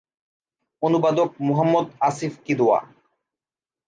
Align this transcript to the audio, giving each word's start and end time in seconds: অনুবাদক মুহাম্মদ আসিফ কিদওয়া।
অনুবাদক 0.83 1.29
মুহাম্মদ 1.39 1.85
আসিফ 2.01 2.33
কিদওয়া। 2.45 2.79